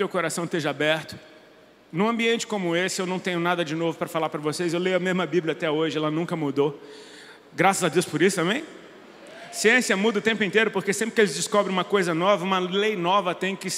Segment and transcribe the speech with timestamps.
[0.00, 1.14] teu coração esteja aberto.
[1.92, 4.72] Num ambiente como esse, eu não tenho nada de novo para falar para vocês.
[4.72, 6.80] Eu leio a mesma Bíblia até hoje, ela nunca mudou.
[7.52, 8.64] Graças a Deus por isso, amém?
[9.52, 12.96] Ciência muda o tempo inteiro, porque sempre que eles descobrem uma coisa nova, uma lei
[12.96, 13.68] nova tem que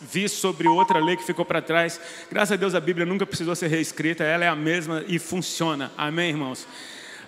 [0.00, 2.00] vir sobre outra lei que ficou para trás.
[2.30, 5.92] Graças a Deus a Bíblia nunca precisou ser reescrita, ela é a mesma e funciona.
[5.98, 6.66] Amém, irmãos?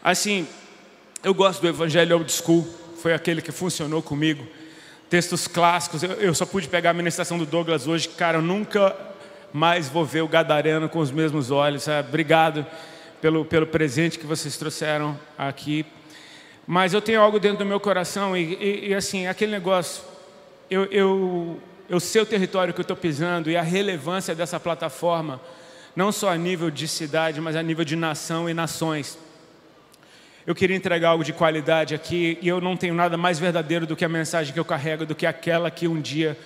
[0.02, 0.48] Assim,
[1.22, 2.66] eu gosto do Evangelho Old School,
[3.02, 4.46] foi aquele que funcionou comigo.
[5.10, 8.94] Textos clássicos, eu, eu só pude pegar a ministração do Douglas hoje, cara, eu nunca
[9.52, 11.84] mais vou ver o Gadareno com os mesmos olhos.
[11.84, 12.08] Sabe?
[12.08, 12.66] Obrigado
[13.20, 15.84] pelo, pelo presente que vocês trouxeram aqui.
[16.66, 20.04] Mas eu tenho algo dentro do meu coração e, e, e assim, aquele negócio,
[20.70, 25.40] eu, eu, eu sei o território que eu estou pisando e a relevância dessa plataforma,
[25.96, 29.18] não só a nível de cidade, mas a nível de nação e nações.
[30.48, 33.94] Eu queria entregar algo de qualidade aqui e eu não tenho nada mais verdadeiro do
[33.94, 36.38] que a mensagem que eu carrego, do que aquela que um dia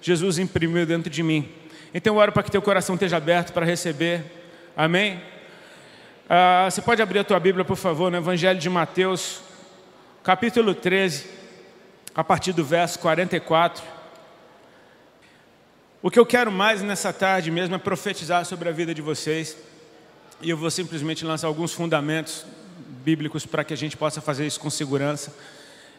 [0.00, 1.46] Jesus imprimiu dentro de mim.
[1.92, 4.22] Então eu oro para que teu coração esteja aberto para receber.
[4.74, 5.20] Amém?
[6.26, 9.42] Ah, você pode abrir a tua Bíblia, por favor, no Evangelho de Mateus,
[10.24, 11.26] capítulo 13,
[12.14, 13.84] a partir do verso 44.
[16.00, 19.54] O que eu quero mais nessa tarde mesmo é profetizar sobre a vida de vocês.
[20.40, 22.46] E eu vou simplesmente lançar alguns fundamentos
[22.90, 25.34] bíblicos para que a gente possa fazer isso com segurança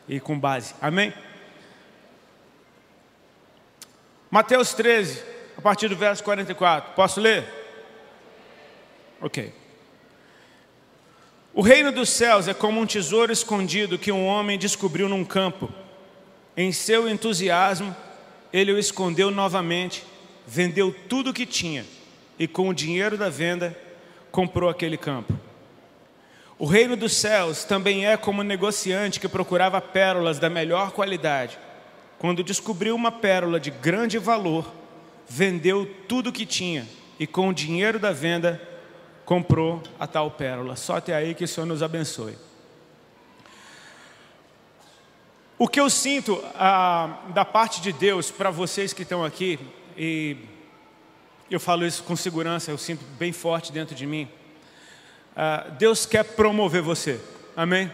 [0.08, 0.76] e com base.
[0.82, 1.14] Amém?
[4.30, 5.24] Mateus 13,
[5.58, 6.94] a partir do verso 44.
[6.94, 7.46] Posso ler?
[9.20, 9.54] Ok.
[11.54, 15.70] O reino dos céus é como um tesouro escondido que um homem descobriu num campo.
[16.56, 17.96] Em seu entusiasmo,
[18.54, 20.04] ele o escondeu novamente,
[20.48, 21.86] vendeu tudo o que tinha
[22.40, 23.78] e, com o dinheiro da venda,
[24.32, 25.51] comprou aquele campo.
[26.62, 31.58] O reino dos céus também é como um negociante que procurava pérolas da melhor qualidade.
[32.20, 34.72] Quando descobriu uma pérola de grande valor,
[35.28, 36.88] vendeu tudo o que tinha
[37.20, 38.62] e com o dinheiro da venda
[39.26, 40.76] comprou a tal pérola.
[40.76, 42.38] Só até aí que o Senhor nos abençoe.
[45.58, 49.58] O que eu sinto ah, da parte de Deus para vocês que estão aqui,
[49.98, 50.38] e
[51.50, 54.30] eu falo isso com segurança, eu sinto bem forte dentro de mim.
[55.36, 57.20] Ah, Deus quer promover você,
[57.56, 57.92] amém?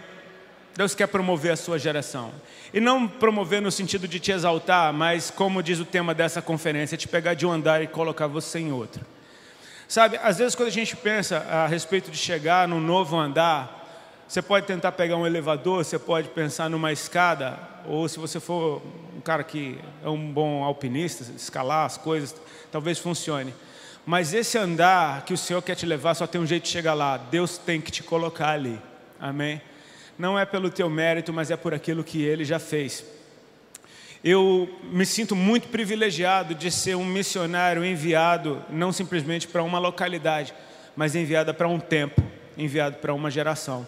[0.75, 2.31] Deus quer promover a sua geração.
[2.74, 6.98] E não promover no sentido de te exaltar, mas como diz o tema dessa conferência,
[6.98, 9.06] te pegar de um andar e colocar você em outro.
[9.88, 13.78] Sabe, às vezes quando a gente pensa a respeito de chegar num novo andar,
[14.28, 18.81] você pode tentar pegar um elevador, você pode pensar numa escada, ou se você for
[19.16, 22.36] um cara que é um bom alpinista, escalar as coisas,
[22.69, 23.54] talvez funcione.
[24.07, 26.95] Mas esse andar que o Senhor quer te levar só tem um jeito de chegar
[26.95, 27.18] lá.
[27.18, 28.81] Deus tem que te colocar ali.
[29.19, 29.62] Amém?
[30.18, 33.06] não é pelo teu mérito, mas é por aquilo que ele já fez.
[34.23, 40.53] Eu me sinto muito privilegiado de ser um missionário enviado não simplesmente para uma localidade,
[40.95, 42.22] mas enviado para um tempo,
[42.57, 43.85] enviado para uma geração.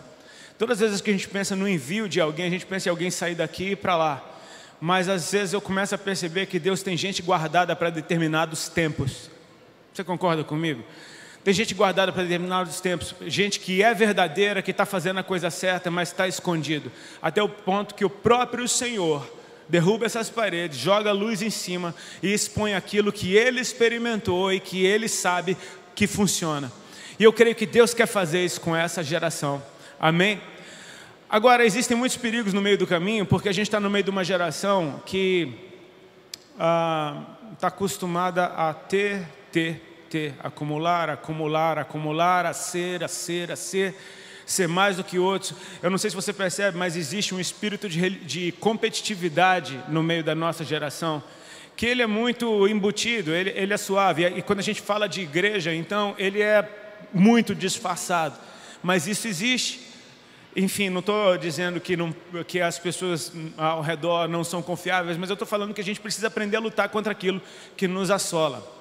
[0.57, 2.91] Todas as vezes que a gente pensa no envio de alguém, a gente pensa em
[2.91, 4.25] alguém sair daqui e para lá.
[4.79, 9.31] Mas às vezes eu começo a perceber que Deus tem gente guardada para determinados tempos.
[9.99, 10.81] Você concorda comigo?
[11.43, 15.49] Tem gente guardada para determinados tempos, gente que é verdadeira, que está fazendo a coisa
[15.49, 16.89] certa, mas está escondido.
[17.21, 19.29] Até o ponto que o próprio Senhor
[19.67, 21.93] derruba essas paredes, joga a luz em cima
[22.23, 25.57] e expõe aquilo que ele experimentou e que ele sabe
[25.93, 26.71] que funciona.
[27.19, 29.61] E eu creio que Deus quer fazer isso com essa geração.
[29.99, 30.41] Amém?
[31.29, 34.09] Agora, existem muitos perigos no meio do caminho, porque a gente está no meio de
[34.09, 35.67] uma geração que
[36.53, 43.55] está ah, acostumada a ter, ter, ter, acumular, acumular, acumular, a ser, a ser, a
[43.55, 43.95] ser,
[44.45, 45.53] ser mais do que outros.
[45.81, 50.23] Eu não sei se você percebe, mas existe um espírito de, de competitividade no meio
[50.23, 51.21] da nossa geração,
[51.75, 54.25] que ele é muito embutido, ele, ele é suave.
[54.25, 56.67] E quando a gente fala de igreja, então, ele é
[57.13, 58.37] muito disfarçado.
[58.81, 59.87] Mas isso existe.
[60.55, 62.13] Enfim, não estou dizendo que, não,
[62.47, 65.99] que, as pessoas ao redor não são confiáveis, mas eu estou falando que a gente
[65.99, 67.41] precisa aprender a lutar contra aquilo
[67.77, 68.78] que nos assola.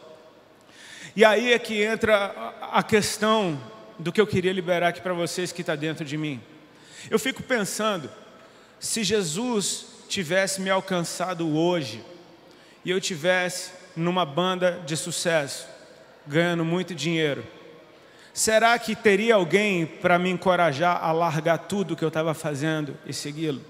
[1.19, 3.61] E aí é que entra a questão
[3.99, 6.41] do que eu queria liberar aqui para vocês que está dentro de mim.
[7.11, 8.09] Eu fico pensando,
[8.79, 12.05] se Jesus tivesse me alcançado hoje
[12.85, 15.67] e eu tivesse numa banda de sucesso,
[16.25, 17.45] ganhando muito dinheiro,
[18.33, 23.13] será que teria alguém para me encorajar a largar tudo que eu estava fazendo e
[23.13, 23.61] segui-lo?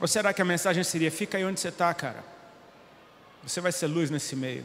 [0.00, 2.35] Ou será que a mensagem seria: fica aí onde você está, cara?
[3.46, 4.64] Você vai ser luz nesse meio.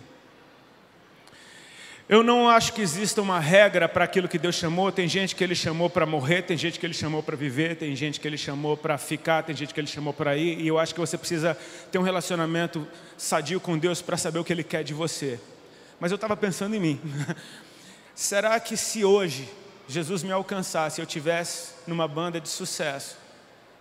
[2.10, 4.92] Eu não acho que exista uma regra para aquilo que Deus chamou.
[4.92, 7.96] Tem gente que Ele chamou para morrer, tem gente que Ele chamou para viver, tem
[7.96, 10.60] gente que Ele chamou para ficar, tem gente que Ele chamou para ir.
[10.60, 11.56] E eu acho que você precisa
[11.92, 15.40] ter um relacionamento sadio com Deus para saber o que Ele quer de você.
[16.00, 17.00] Mas eu estava pensando em mim.
[18.16, 19.48] Será que se hoje
[19.88, 23.16] Jesus me alcançasse, eu tivesse numa banda de sucesso,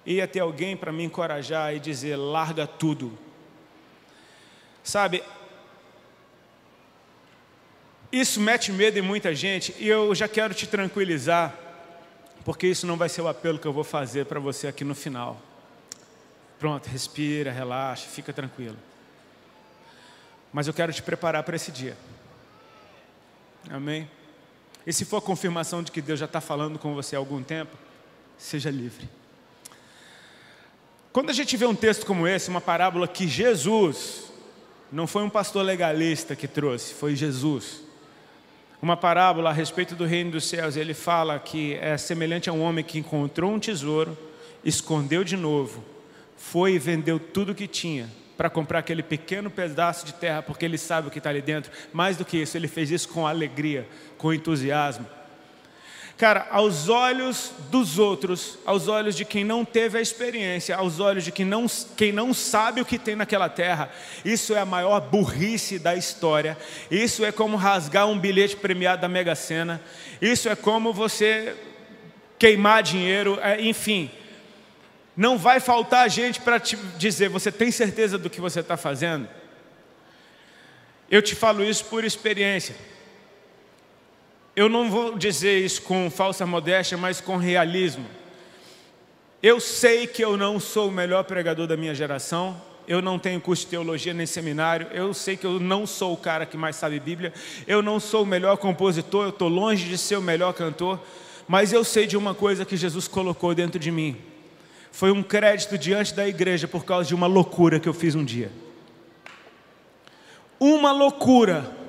[0.05, 3.19] ia ter alguém para me encorajar e dizer: larga tudo.
[4.83, 5.23] Sabe,
[8.13, 11.55] isso mete medo em muita gente e eu já quero te tranquilizar,
[12.45, 14.95] porque isso não vai ser o apelo que eu vou fazer para você aqui no
[14.95, 15.41] final.
[16.59, 18.77] Pronto, respira, relaxa, fica tranquilo.
[20.53, 21.97] Mas eu quero te preparar para esse dia.
[23.71, 24.11] Amém?
[24.87, 27.43] E se for a confirmação de que Deus já está falando com você há algum
[27.43, 27.77] tempo,
[28.37, 29.09] seja livre.
[31.13, 34.30] Quando a gente vê um texto como esse, uma parábola que Jesus,
[34.93, 37.91] não foi um pastor legalista que trouxe, foi Jesus
[38.83, 40.77] uma parábola a respeito do reino dos céus.
[40.77, 44.17] Ele fala que é semelhante a um homem que encontrou um tesouro,
[44.65, 45.85] escondeu de novo,
[46.37, 50.65] foi e vendeu tudo o que tinha para comprar aquele pequeno pedaço de terra, porque
[50.65, 51.71] ele sabe o que está ali dentro.
[51.93, 55.07] Mais do que isso, ele fez isso com alegria, com entusiasmo.
[56.21, 61.25] Cara, aos olhos dos outros, aos olhos de quem não teve a experiência, aos olhos
[61.25, 61.65] de quem não,
[61.97, 63.91] quem não sabe o que tem naquela terra,
[64.23, 66.59] isso é a maior burrice da história.
[66.91, 69.81] Isso é como rasgar um bilhete premiado da Mega Sena.
[70.21, 71.57] Isso é como você
[72.39, 74.11] queimar dinheiro, é, enfim.
[75.17, 79.27] Não vai faltar gente para te dizer, você tem certeza do que você está fazendo?
[81.11, 82.77] Eu te falo isso por experiência.
[84.61, 88.05] Eu não vou dizer isso com falsa modéstia, mas com realismo.
[89.43, 93.41] Eu sei que eu não sou o melhor pregador da minha geração, eu não tenho
[93.41, 96.77] curso de teologia nem seminário, eu sei que eu não sou o cara que mais
[96.77, 97.33] sabe Bíblia,
[97.67, 101.01] eu não sou o melhor compositor, eu estou longe de ser o melhor cantor,
[101.49, 104.15] mas eu sei de uma coisa que Jesus colocou dentro de mim.
[104.93, 108.23] Foi um crédito diante da igreja por causa de uma loucura que eu fiz um
[108.27, 108.53] dia.
[110.59, 111.81] Uma loucura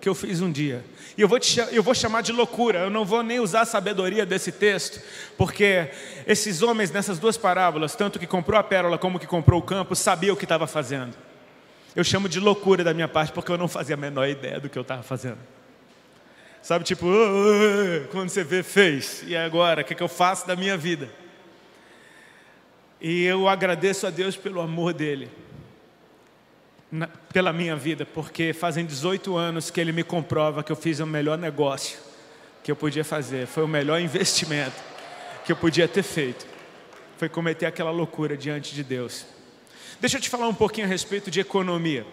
[0.00, 0.84] que eu fiz um dia.
[1.16, 3.64] E eu vou, te, eu vou chamar de loucura, eu não vou nem usar a
[3.64, 5.00] sabedoria desse texto,
[5.38, 5.90] porque
[6.26, 9.96] esses homens nessas duas parábolas, tanto que comprou a pérola como que comprou o campo,
[9.96, 11.16] sabia o que estava fazendo.
[11.94, 14.68] Eu chamo de loucura da minha parte, porque eu não fazia a menor ideia do
[14.68, 15.38] que eu estava fazendo.
[16.60, 17.06] Sabe, tipo,
[18.10, 21.08] quando você vê, fez, e agora, o que, que eu faço da minha vida?
[23.00, 25.30] E eu agradeço a Deus pelo amor dele
[26.90, 31.00] na, pela minha vida, porque fazem 18 anos que ele me comprova que eu fiz
[31.00, 31.98] o melhor negócio
[32.62, 34.74] que eu podia fazer, foi o melhor investimento
[35.44, 36.44] que eu podia ter feito.
[37.16, 39.24] Foi cometer aquela loucura diante de Deus.
[40.00, 42.04] Deixa eu te falar um pouquinho a respeito de economia.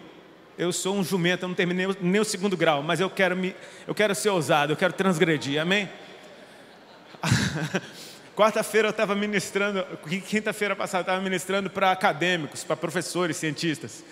[0.56, 3.54] Eu sou um jumento, eu não terminei nem o segundo grau, mas eu quero, me,
[3.86, 5.90] eu quero ser ousado, eu quero transgredir, amém?
[8.36, 9.84] Quarta-feira eu estava ministrando,
[10.28, 14.04] quinta-feira passada eu estava ministrando para acadêmicos, para professores, cientistas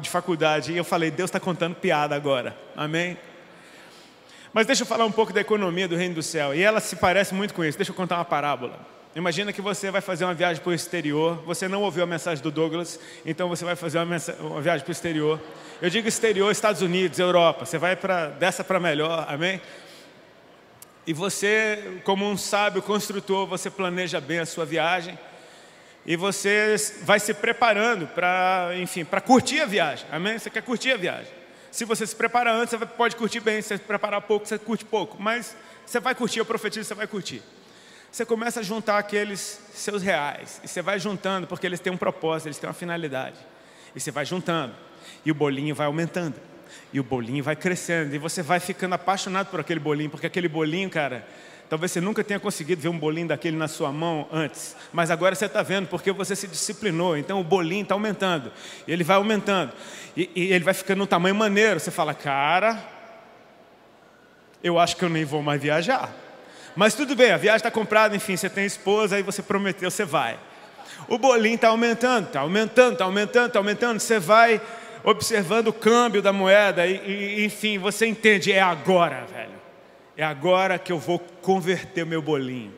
[0.00, 0.72] de faculdade.
[0.72, 2.56] E eu falei, Deus está contando piada agora.
[2.76, 3.16] Amém?
[4.52, 6.54] Mas deixa eu falar um pouco da economia do reino do céu.
[6.54, 7.76] E ela se parece muito com isso.
[7.78, 8.78] Deixa eu contar uma parábola.
[9.14, 11.42] Imagina que você vai fazer uma viagem para o exterior.
[11.44, 14.90] Você não ouviu a mensagem do Douglas, então você vai fazer uma, uma viagem para
[14.90, 15.40] o exterior.
[15.82, 17.64] Eu digo exterior, Estados Unidos, Europa.
[17.64, 19.60] Você vai para dessa para melhor, amém?
[21.06, 25.18] E você, como um sábio construtor, você planeja bem a sua viagem
[26.08, 30.06] e você vai se preparando para, enfim, para curtir a viagem.
[30.10, 30.38] Amém?
[30.38, 31.30] Você quer curtir a viagem.
[31.70, 33.60] Se você se prepara antes, você pode curtir bem.
[33.60, 35.22] Se você se preparar pouco, você curte pouco.
[35.22, 37.42] Mas você vai curtir, eu profetizo, você vai curtir.
[38.10, 40.62] Você começa a juntar aqueles seus reais.
[40.64, 43.36] E você vai juntando, porque eles têm um propósito, eles têm uma finalidade.
[43.94, 44.74] E você vai juntando.
[45.26, 46.36] E o bolinho vai aumentando.
[46.90, 48.14] E o bolinho vai crescendo.
[48.14, 51.28] E você vai ficando apaixonado por aquele bolinho, porque aquele bolinho, cara,
[51.68, 55.34] Talvez você nunca tenha conseguido ver um bolinho daquele na sua mão antes, mas agora
[55.34, 57.16] você está vendo porque você se disciplinou.
[57.16, 58.50] Então o bolinho está aumentando,
[58.86, 59.72] ele vai aumentando,
[60.16, 61.78] e, e ele vai ficando um tamanho maneiro.
[61.78, 62.82] Você fala, cara,
[64.64, 66.10] eu acho que eu nem vou mais viajar.
[66.74, 70.06] Mas tudo bem, a viagem está comprada, enfim, você tem esposa, aí você prometeu, você
[70.06, 70.38] vai.
[71.06, 74.00] O bolinho está aumentando, está aumentando, está aumentando, está aumentando.
[74.00, 74.60] Você vai
[75.04, 79.57] observando o câmbio da moeda, e, e enfim, você entende, é agora, velho
[80.18, 82.74] é agora que eu vou converter o meu bolinho.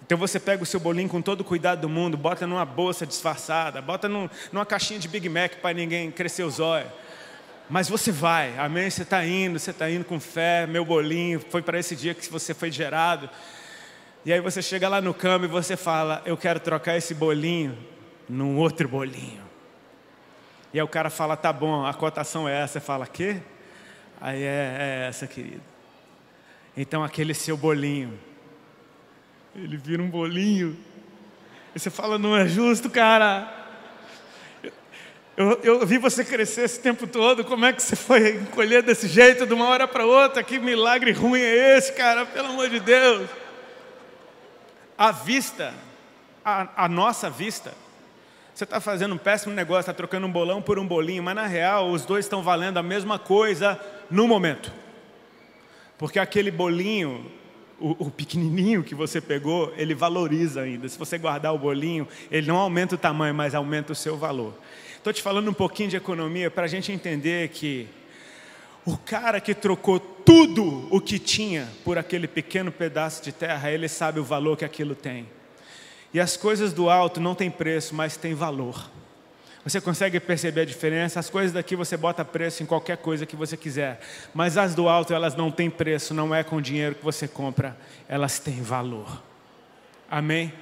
[0.00, 3.04] Então você pega o seu bolinho com todo o cuidado do mundo, bota numa bolsa
[3.04, 6.88] disfarçada, bota num, numa caixinha de Big Mac para ninguém crescer os olhos.
[7.68, 8.88] Mas você vai, amém?
[8.88, 12.30] Você está indo, você está indo com fé, meu bolinho, foi para esse dia que
[12.30, 13.28] você foi gerado.
[14.24, 17.76] E aí você chega lá no câmbio e você fala, eu quero trocar esse bolinho
[18.28, 19.42] num outro bolinho.
[20.72, 22.74] E aí o cara fala, tá bom, a cotação é essa.
[22.74, 23.38] Você fala, quê?
[24.20, 25.75] Aí é, é essa, querido.
[26.76, 28.18] Então aquele seu bolinho,
[29.54, 30.76] ele vira um bolinho.
[31.74, 33.52] E você fala, não é justo, cara.
[35.36, 39.06] Eu, eu, vi você crescer esse tempo todo, como é que você foi encolher desse
[39.06, 40.42] jeito de uma hora para outra?
[40.42, 42.24] Que milagre ruim é esse, cara?
[42.24, 43.28] Pelo amor de Deus.
[44.96, 45.74] A vista,
[46.42, 47.74] a, a nossa vista,
[48.54, 51.46] você está fazendo um péssimo negócio, está trocando um bolão por um bolinho, mas na
[51.46, 53.78] real os dois estão valendo a mesma coisa
[54.10, 54.72] no momento.
[55.98, 57.24] Porque aquele bolinho,
[57.80, 60.88] o, o, pequenininho que você pegou, ele valoriza ainda.
[60.88, 64.54] Se você guardar o bolinho, ele não aumenta o tamanho, mas aumenta o seu valor.
[64.96, 67.88] Estou te falando um pouquinho de economia para a gente entender que
[68.84, 73.88] o cara que trocou tudo o que tinha por aquele pequeno pedaço de terra, ele
[73.88, 75.26] sabe o valor que aquilo tem.
[76.12, 78.90] E as coisas do alto não têm preço, mas têm valor.
[79.66, 81.18] Você consegue perceber a diferença?
[81.18, 83.98] As coisas daqui você bota preço em qualquer coisa que você quiser,
[84.32, 87.26] mas as do alto elas não têm preço, não é com o dinheiro que você
[87.26, 87.76] compra,
[88.08, 89.20] elas têm valor.
[90.08, 90.52] Amém?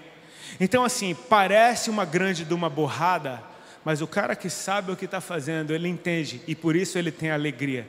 [0.58, 3.42] Então assim, parece uma grande de uma borrada,
[3.84, 7.12] mas o cara que sabe o que está fazendo, ele entende e por isso ele
[7.12, 7.86] tem alegria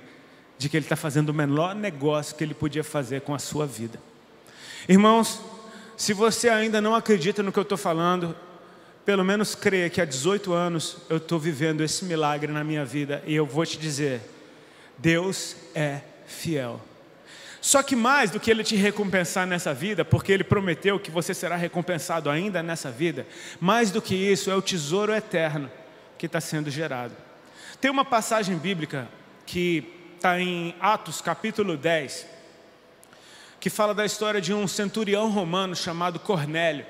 [0.57, 3.65] de que ele está fazendo o menor negócio que ele podia fazer com a sua
[3.65, 4.01] vida.
[4.85, 5.39] Irmãos,
[5.95, 8.35] se você ainda não acredita no que eu estou falando,
[9.05, 13.23] pelo menos creia que há 18 anos eu estou vivendo esse milagre na minha vida
[13.27, 14.21] e eu vou te dizer:
[14.97, 16.81] Deus é fiel.
[17.61, 21.33] Só que mais do que Ele te recompensar nessa vida, porque Ele prometeu que você
[21.33, 23.25] será recompensado ainda nessa vida,
[23.59, 25.71] mais do que isso é o tesouro eterno
[26.17, 27.15] que está sendo gerado.
[27.81, 29.07] Tem uma passagem bíblica
[29.45, 32.27] que está em Atos capítulo 10,
[33.59, 36.85] que fala da história de um centurião romano chamado Cornélio.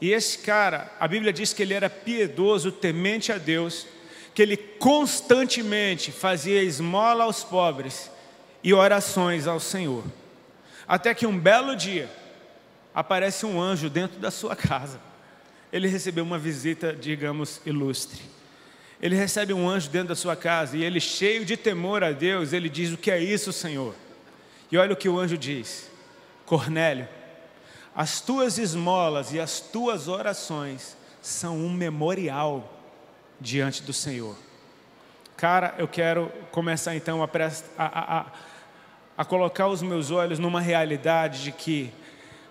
[0.00, 3.86] E esse cara, a Bíblia diz que ele era piedoso, temente a Deus,
[4.34, 8.10] que ele constantemente fazia esmola aos pobres
[8.62, 10.04] e orações ao Senhor.
[10.86, 12.10] Até que um belo dia
[12.94, 15.00] aparece um anjo dentro da sua casa.
[15.72, 18.20] Ele recebeu uma visita, digamos, ilustre.
[19.00, 22.52] Ele recebe um anjo dentro da sua casa e ele, cheio de temor a Deus,
[22.52, 23.94] ele diz: O que é isso, Senhor?
[24.70, 25.90] E olha o que o anjo diz:
[26.46, 27.08] Cornélio,
[27.94, 32.72] as tuas esmolas e as tuas orações são um memorial
[33.40, 34.36] diante do Senhor.
[35.36, 37.28] Cara, eu quero começar então a,
[37.78, 38.26] a, a,
[39.16, 41.92] a colocar os meus olhos numa realidade de que,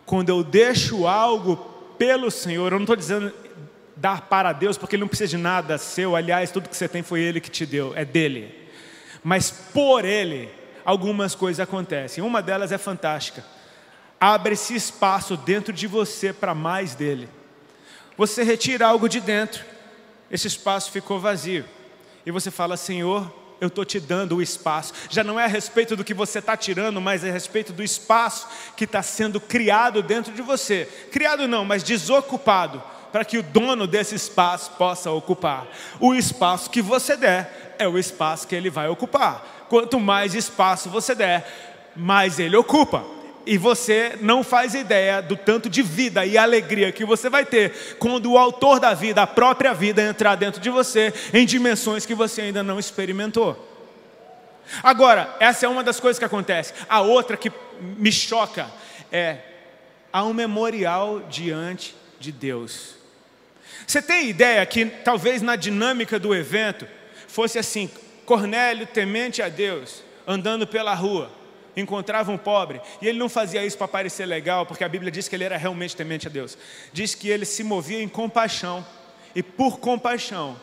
[0.05, 1.57] quando eu deixo algo
[1.97, 3.33] pelo Senhor, eu não estou dizendo
[3.95, 7.03] dar para Deus, porque Ele não precisa de nada seu, aliás, tudo que você tem
[7.03, 8.69] foi Ele que te deu, é dele.
[9.23, 10.49] Mas por Ele,
[10.85, 12.23] algumas coisas acontecem.
[12.23, 13.43] Uma delas é fantástica
[14.23, 17.27] abre-se espaço dentro de você para mais dele.
[18.17, 19.65] Você retira algo de dentro,
[20.31, 21.65] esse espaço ficou vazio.
[22.25, 24.93] E você fala, Senhor, eu estou te dando o espaço.
[25.09, 27.83] Já não é a respeito do que você está tirando, mas é a respeito do
[27.83, 30.85] espaço que está sendo criado dentro de você.
[31.11, 35.67] Criado não, mas desocupado, para que o dono desse espaço possa ocupar.
[35.99, 39.65] O espaço que você der é o espaço que ele vai ocupar.
[39.67, 43.03] Quanto mais espaço você der, mais ele ocupa
[43.45, 47.95] e você não faz ideia do tanto de vida e alegria que você vai ter
[47.99, 52.15] quando o autor da vida, a própria vida, entrar dentro de você em dimensões que
[52.15, 53.69] você ainda não experimentou.
[54.81, 56.73] Agora, essa é uma das coisas que acontece.
[56.87, 58.69] A outra que me choca
[59.11, 59.37] é
[60.11, 62.95] há um memorial diante de Deus.
[63.85, 66.87] Você tem ideia que talvez na dinâmica do evento
[67.27, 67.91] fosse assim:
[68.25, 71.42] Cornélio temente a Deus, andando pela rua
[71.75, 75.27] encontrava um pobre, e ele não fazia isso para parecer legal, porque a Bíblia diz
[75.27, 76.57] que ele era realmente temente a Deus.
[76.91, 78.85] Diz que ele se movia em compaixão,
[79.35, 80.55] e por compaixão,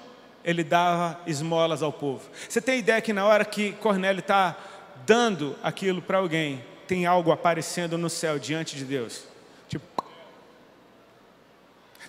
[0.45, 2.29] ele dava esmolas ao povo.
[2.49, 4.57] Você tem ideia que na hora que Cornélio está
[5.05, 9.25] dando aquilo para alguém, tem algo aparecendo no céu diante de Deus?
[9.69, 10.05] Tipo.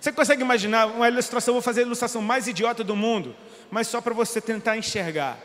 [0.00, 1.54] Você consegue imaginar uma ilustração?
[1.54, 3.36] Vou fazer a ilustração mais idiota do mundo,
[3.70, 5.38] mas só para você tentar enxergar.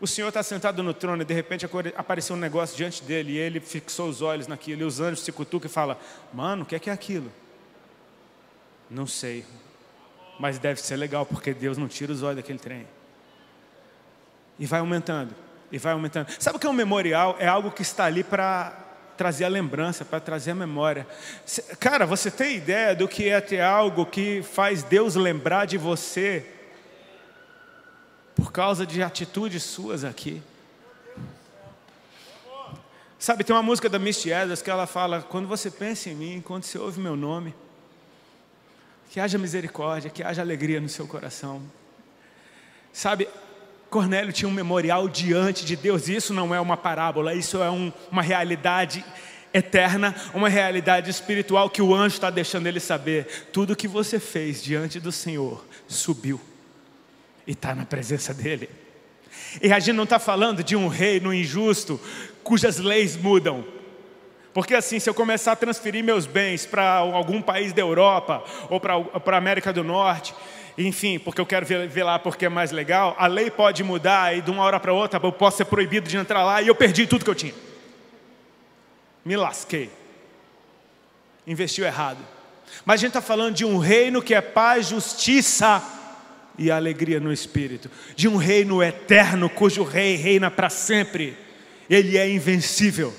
[0.00, 3.38] O Senhor está sentado no trono e de repente apareceu um negócio diante dele e
[3.38, 5.96] ele fixou os olhos naquilo e os anjos se cutucam e falam:
[6.32, 7.30] Mano, o que é, que é aquilo?
[8.90, 9.44] Não sei,
[10.38, 12.86] mas deve ser legal porque Deus não tira os olhos daquele trem.
[14.58, 15.34] E vai aumentando,
[15.70, 16.28] e vai aumentando.
[16.38, 17.36] Sabe o que é um memorial?
[17.38, 18.84] É algo que está ali para
[19.16, 21.06] trazer a lembrança, para trazer a memória.
[21.78, 26.53] Cara, você tem ideia do que é ter algo que faz Deus lembrar de você
[28.54, 30.40] causa de atitudes suas aqui.
[33.18, 36.40] Sabe, tem uma música da Misty Edwards que ela fala: quando você pensa em mim,
[36.40, 37.52] quando você ouve meu nome,
[39.10, 41.62] que haja misericórdia, que haja alegria no seu coração.
[42.92, 43.28] Sabe,
[43.90, 47.68] Cornélio tinha um memorial diante de Deus, e isso não é uma parábola, isso é
[47.68, 49.04] um, uma realidade
[49.52, 53.48] eterna, uma realidade espiritual que o anjo está deixando ele saber.
[53.52, 56.40] Tudo que você fez diante do Senhor subiu
[57.46, 58.68] e está na presença dele.
[59.62, 62.00] E a gente não está falando de um reino injusto
[62.42, 63.64] cujas leis mudam.
[64.52, 68.78] Porque assim, se eu começar a transferir meus bens para algum país da Europa ou
[68.78, 70.34] para a América do Norte,
[70.78, 74.36] enfim, porque eu quero ver, ver, lá porque é mais legal, a lei pode mudar
[74.36, 76.74] e de uma hora para outra eu posso ser proibido de entrar lá e eu
[76.74, 77.54] perdi tudo que eu tinha.
[79.24, 79.90] Me lasquei.
[81.46, 82.18] Investiu errado.
[82.84, 85.82] Mas a gente está falando de um reino que é paz, justiça
[86.58, 91.36] e alegria no espírito, de um reino eterno cujo rei reina para sempre.
[91.88, 93.12] Ele é invencível.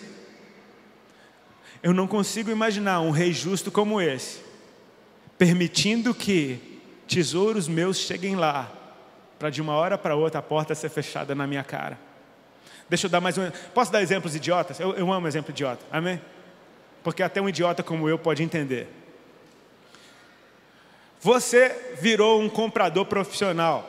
[1.84, 4.40] Eu não consigo imaginar um rei justo como esse,
[5.38, 8.72] permitindo que tesouros meus cheguem lá,
[9.38, 12.00] para de uma hora para outra a porta ser fechada na minha cara.
[12.90, 13.50] Deixa eu dar mais um.
[13.74, 14.80] Posso dar exemplos idiotas?
[14.80, 16.22] Eu, eu amo exemplo idiota, amém?
[17.04, 18.88] Porque até um idiota como eu pode entender.
[21.26, 23.84] Você virou um comprador profissional.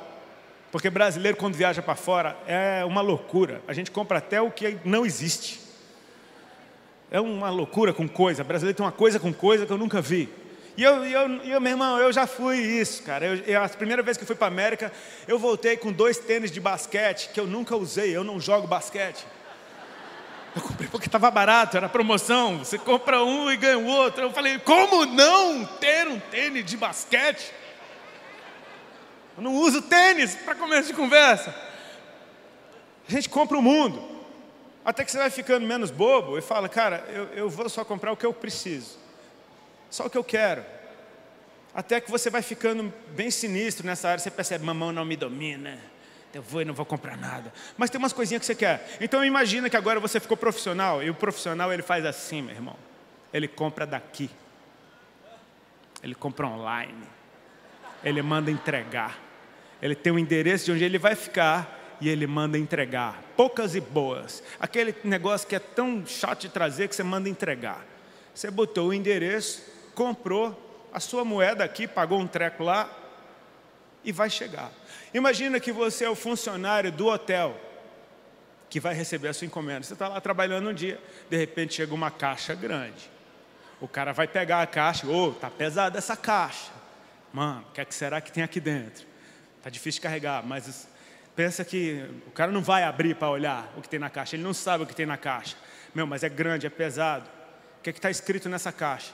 [0.72, 3.60] Porque brasileiro, quando viaja para fora, é uma loucura.
[3.68, 5.60] A gente compra até o que não existe.
[7.10, 8.42] É uma loucura com coisa.
[8.42, 10.30] Brasileiro tem uma coisa com coisa que eu nunca vi.
[10.78, 13.26] E eu, eu, eu, meu irmão, eu já fui isso, cara.
[13.26, 14.90] Eu, eu, a primeira vez que fui para América,
[15.28, 18.16] eu voltei com dois tênis de basquete que eu nunca usei.
[18.16, 19.26] Eu não jogo basquete.
[20.56, 22.60] Eu comprei porque estava barato, era promoção.
[22.60, 24.22] Você compra um e ganha o outro.
[24.22, 27.52] Eu falei, como não ter um tênis de basquete?
[29.36, 31.54] Eu não uso tênis para começo de conversa.
[33.06, 34.02] A gente compra o mundo.
[34.82, 38.10] Até que você vai ficando menos bobo e fala, cara, eu, eu vou só comprar
[38.12, 38.96] o que eu preciso.
[39.90, 40.64] Só o que eu quero.
[41.74, 45.78] Até que você vai ficando bem sinistro nessa área, você percebe, mamão não me domina.
[46.36, 47.50] Eu vou e não vou comprar nada.
[47.78, 48.98] Mas tem umas coisinhas que você quer.
[49.00, 52.76] Então imagina que agora você ficou profissional, e o profissional ele faz assim, meu irmão.
[53.32, 54.28] Ele compra daqui.
[56.02, 57.08] Ele compra online.
[58.04, 59.18] Ele manda entregar.
[59.80, 63.22] Ele tem um endereço de onde ele vai ficar e ele manda entregar.
[63.34, 64.42] Poucas e boas.
[64.60, 67.82] Aquele negócio que é tão chato de trazer que você manda entregar.
[68.34, 69.62] Você botou o endereço,
[69.94, 70.54] comprou
[70.92, 73.05] a sua moeda aqui, pagou um treco lá
[74.06, 74.72] e vai chegar.
[75.12, 77.60] Imagina que você é o funcionário do hotel
[78.70, 79.82] que vai receber a sua encomenda.
[79.82, 83.10] Você está lá trabalhando um dia, de repente chega uma caixa grande.
[83.80, 86.72] O cara vai pegar a caixa, ô, oh, tá pesada essa caixa.
[87.32, 89.04] Mano, o que, é que será que tem aqui dentro?
[89.58, 90.88] Está difícil de carregar, mas
[91.34, 94.42] pensa que o cara não vai abrir para olhar o que tem na caixa, ele
[94.42, 95.56] não sabe o que tem na caixa.
[95.94, 97.28] Meu, mas é grande, é pesado.
[97.78, 99.12] O que é está escrito nessa caixa?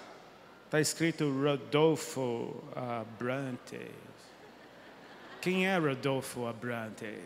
[0.67, 4.12] Está escrito Rodolfo Abrantes.
[5.43, 7.19] Quem é Rodolfo Abrantes?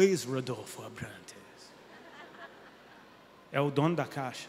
[0.00, 1.34] Is Rodolfo Abrantes?
[3.50, 4.48] É o dono da caixa.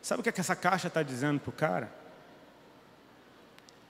[0.00, 1.92] Sabe o que, é que essa caixa está dizendo para o cara?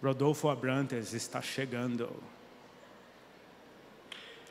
[0.03, 2.21] Rodolfo Abrantes está chegando.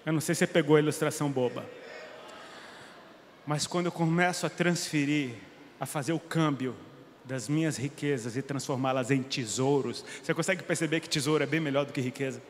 [0.05, 1.69] Eu não sei se você pegou a ilustração boba.
[3.45, 5.36] Mas quando eu começo a transferir,
[5.82, 6.77] a fazer o câmbio
[7.29, 11.85] das minhas riquezas e transformá-las em tesouros, você consegue perceber que tesouro é bem melhor
[11.85, 12.41] do que riqueza?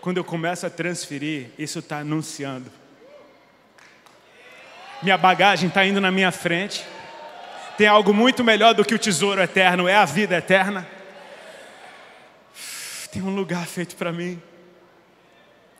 [0.00, 2.68] Quando eu começo a transferir, isso está anunciando.
[5.00, 6.84] Minha bagagem está indo na minha frente.
[7.78, 10.88] Tem algo muito melhor do que o tesouro eterno, é a vida eterna
[13.12, 14.40] tem um lugar feito para mim.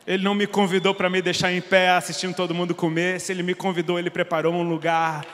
[0.05, 3.19] Ele não me convidou para me deixar em pé assistindo todo mundo comer.
[3.19, 5.25] Se ele me convidou, ele preparou um lugar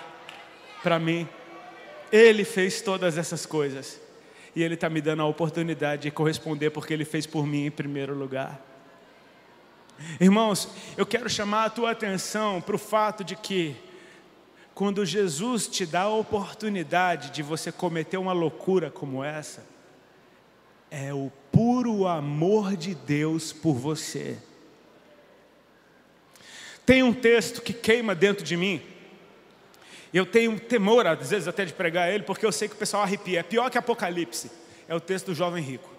[0.81, 1.27] para mim.
[2.12, 4.00] Ele fez todas essas coisas.
[4.56, 7.72] E ele está me dando a oportunidade de corresponder porque ele fez por mim em
[7.72, 8.60] primeiro lugar.
[10.19, 13.76] Irmãos, eu quero chamar a tua atenção para o fato de que,
[14.74, 19.63] quando Jesus te dá a oportunidade de você cometer uma loucura como essa,
[20.89, 24.38] é o puro amor de Deus por você.
[26.86, 28.82] Tem um texto que queima dentro de mim.
[30.13, 33.04] Eu tenho temor, às vezes, até de pregar ele, porque eu sei que o pessoal
[33.04, 33.39] arrepia.
[33.39, 34.52] É pior que Apocalipse.
[34.88, 35.89] É o texto do jovem rico.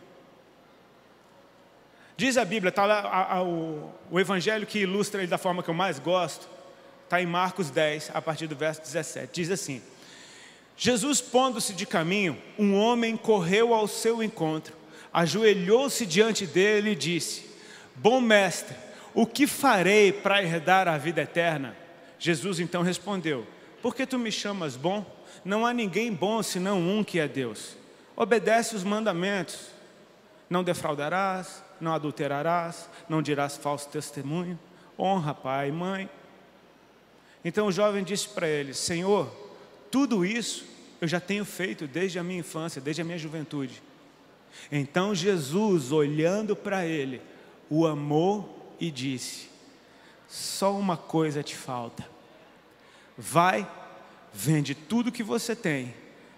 [2.16, 5.62] Diz a Bíblia, está lá a, a, o, o evangelho que ilustra ele da forma
[5.62, 6.48] que eu mais gosto,
[7.04, 9.30] está em Marcos 10, a partir do verso 17.
[9.32, 9.80] Diz assim:
[10.76, 14.80] Jesus pondo-se de caminho, um homem correu ao seu encontro
[15.12, 17.44] ajoelhou-se diante dele e disse:
[17.96, 18.74] Bom mestre,
[19.14, 21.76] o que farei para herdar a vida eterna?
[22.18, 23.46] Jesus então respondeu:
[23.82, 25.04] Por que tu me chamas bom?
[25.44, 27.76] Não há ninguém bom senão um que é Deus.
[28.14, 29.68] Obedece os mandamentos:
[30.48, 34.58] Não defraudarás, não adulterarás, não dirás falso testemunho,
[34.98, 36.10] honra pai e mãe.
[37.44, 39.30] Então o jovem disse para ele: Senhor,
[39.90, 40.66] tudo isso
[41.00, 43.82] eu já tenho feito desde a minha infância, desde a minha juventude.
[44.70, 47.22] Então Jesus, olhando para ele,
[47.70, 49.48] o amou e disse:
[50.28, 52.19] Só uma coisa te falta.
[53.20, 53.70] Vai,
[54.32, 55.94] vende tudo que você tem,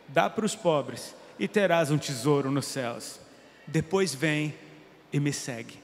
[0.09, 3.21] dá para os pobres e terás um tesouro nos céus.
[3.64, 4.53] Depois vem
[5.12, 5.79] e me segue.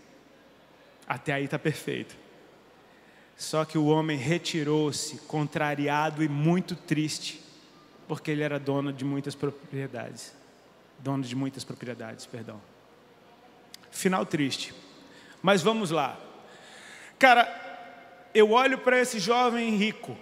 [1.06, 2.16] Até aí está perfeito.
[3.37, 7.40] Só que o homem retirou-se, contrariado e muito triste,
[8.08, 10.34] porque ele era dono de muitas propriedades.
[10.98, 12.61] Dono de muitas propriedades, perdão.
[13.92, 14.74] Final triste.
[15.40, 16.18] Mas vamos lá.
[17.20, 17.46] Cara,
[18.34, 20.18] eu olho para esse jovem rico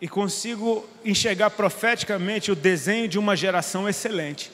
[0.00, 4.50] e consigo enxergar profeticamente o desenho de uma geração excelente.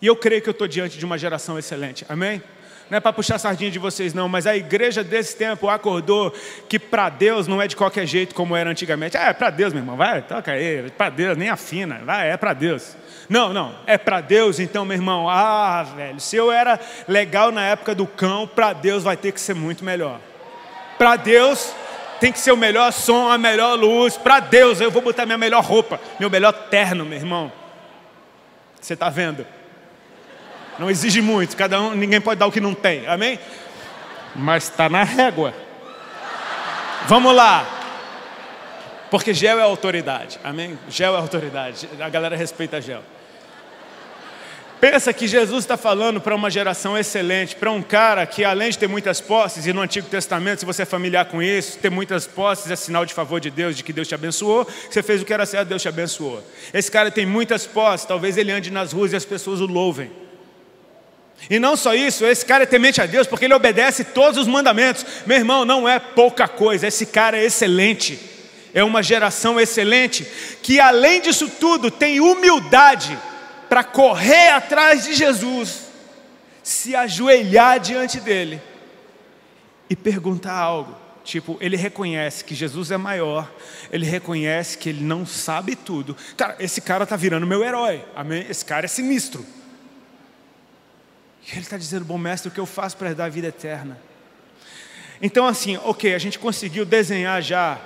[0.00, 2.04] E eu creio que eu estou diante de uma geração excelente.
[2.08, 2.42] Amém?
[2.90, 6.30] Não é para puxar sardinha de vocês, não, mas a igreja desse tempo acordou
[6.68, 9.16] que para Deus não é de qualquer jeito como era antigamente.
[9.16, 12.36] Ah, é para Deus, meu irmão, vai, toca aí, para Deus, nem afina, vai, é
[12.36, 12.96] para Deus.
[13.28, 17.64] Não, não, é para Deus, então, meu irmão, ah, velho, se eu era legal na
[17.64, 20.20] época do cão, para Deus vai ter que ser muito melhor.
[20.98, 21.72] Para Deus
[22.22, 24.16] tem que ser o melhor som, a melhor luz.
[24.16, 27.50] Para Deus eu vou botar minha melhor roupa, meu melhor terno, meu irmão.
[28.80, 29.44] Você está vendo?
[30.78, 33.40] Não exige muito, cada um, ninguém pode dar o que não tem, amém?
[34.36, 35.52] Mas está na régua.
[37.08, 37.66] Vamos lá.
[39.10, 40.78] Porque gel é autoridade, amém?
[40.88, 43.02] Gel é autoridade, a galera respeita gel.
[44.82, 48.76] Pensa que Jesus está falando para uma geração excelente, para um cara que, além de
[48.76, 52.26] ter muitas posses, e no Antigo Testamento, se você é familiar com isso, ter muitas
[52.26, 55.24] posses é sinal de favor de Deus, de que Deus te abençoou, você fez o
[55.24, 56.44] que era certo, Deus te abençoou.
[56.74, 60.10] Esse cara tem muitas posses, talvez ele ande nas ruas e as pessoas o louvem.
[61.48, 64.48] E não só isso, esse cara é temente a Deus porque ele obedece todos os
[64.48, 65.06] mandamentos.
[65.24, 68.18] Meu irmão, não é pouca coisa, esse cara é excelente.
[68.74, 70.26] É uma geração excelente
[70.60, 73.16] que, além disso tudo, tem humildade
[73.72, 75.86] para correr atrás de Jesus,
[76.62, 78.60] se ajoelhar diante dele
[79.88, 80.94] e perguntar algo.
[81.24, 83.50] Tipo, ele reconhece que Jesus é maior,
[83.90, 86.14] ele reconhece que ele não sabe tudo.
[86.36, 88.04] Cara, esse cara está virando meu herói?
[88.46, 89.42] Esse cara é sinistro.
[91.42, 93.98] E ele está dizendo, bom mestre, o que eu faço para dar a vida eterna?
[95.22, 97.80] Então, assim, ok, a gente conseguiu desenhar já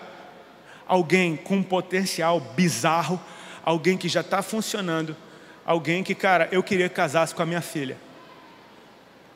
[0.84, 3.20] alguém com um potencial bizarro,
[3.64, 5.16] alguém que já está funcionando,
[5.66, 7.96] alguém que, cara, eu queria que casasse com a minha filha.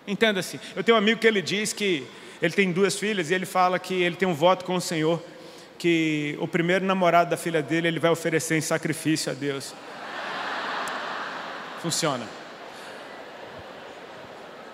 [0.07, 2.07] Entenda-se, eu tenho um amigo que ele diz que
[2.41, 5.23] ele tem duas filhas e ele fala que ele tem um voto com o Senhor,
[5.77, 9.75] que o primeiro namorado da filha dele ele vai oferecer em sacrifício a Deus.
[11.83, 12.27] Funciona.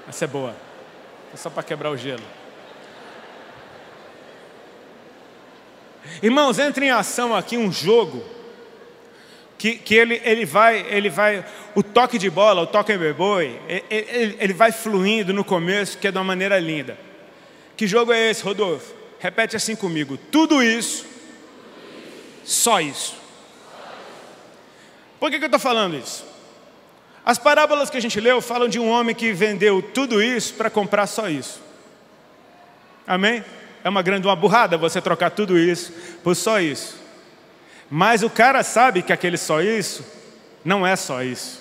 [0.08, 0.54] Essa é boa.
[1.32, 2.22] É só para quebrar o gelo.
[6.22, 8.35] Irmãos, entra em ação aqui um jogo
[9.58, 13.58] que, que ele, ele, vai, ele vai, o toque de bola, o toque beboi,
[13.90, 16.98] ele, ele vai fluindo no começo, que é de uma maneira linda.
[17.76, 18.94] Que jogo é esse, Rodolfo?
[19.18, 21.06] Repete assim comigo: tudo isso,
[22.44, 23.16] só isso.
[25.18, 26.24] Por que, que eu estou falando isso?
[27.24, 30.70] As parábolas que a gente leu falam de um homem que vendeu tudo isso para
[30.70, 31.60] comprar só isso.
[33.06, 33.44] Amém?
[33.82, 35.92] É uma grande uma burrada você trocar tudo isso
[36.22, 37.05] por só isso.
[37.90, 40.04] Mas o cara sabe que aquele só isso
[40.64, 41.60] não é só isso.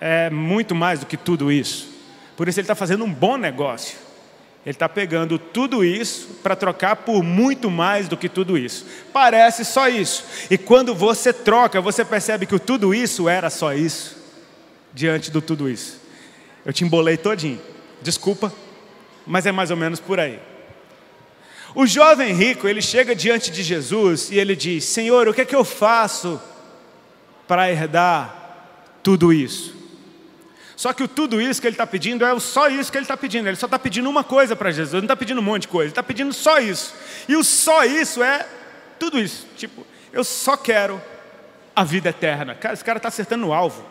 [0.00, 1.88] É muito mais do que tudo isso.
[2.36, 3.98] Por isso ele está fazendo um bom negócio.
[4.64, 8.86] Ele está pegando tudo isso para trocar por muito mais do que tudo isso.
[9.12, 10.24] Parece só isso.
[10.50, 14.16] E quando você troca, você percebe que o tudo isso era só isso
[14.94, 16.00] diante de tudo isso?
[16.64, 17.60] Eu te embolei todinho.
[18.00, 18.50] Desculpa,
[19.26, 20.40] mas é mais ou menos por aí.
[21.74, 25.44] O jovem rico, ele chega diante de Jesus e ele diz: Senhor, o que é
[25.44, 26.40] que eu faço
[27.48, 29.74] para herdar tudo isso?
[30.76, 33.16] Só que o tudo isso que ele está pedindo é só isso que ele está
[33.16, 33.48] pedindo.
[33.48, 35.86] Ele só está pedindo uma coisa para Jesus, não está pedindo um monte de coisa,
[35.86, 36.94] ele está pedindo só isso.
[37.28, 38.46] E o só isso é
[38.98, 39.46] tudo isso.
[39.56, 41.02] Tipo, eu só quero
[41.74, 42.54] a vida eterna.
[42.54, 43.84] Cara, esse cara está acertando o alvo.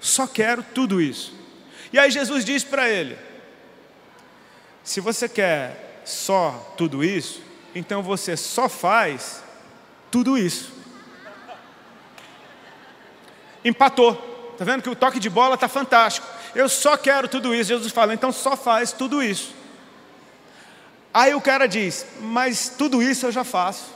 [0.00, 1.32] Só quero tudo isso.
[1.92, 3.16] E aí Jesus diz para ele:
[4.82, 7.42] se você quer só tudo isso,
[7.74, 9.42] então você só faz
[10.10, 10.72] tudo isso.
[13.64, 14.30] Empatou.
[14.52, 16.26] Está vendo que o toque de bola está fantástico.
[16.54, 17.68] Eu só quero tudo isso.
[17.68, 19.54] Jesus fala, então só faz tudo isso.
[21.14, 23.94] Aí o cara diz, mas tudo isso eu já faço.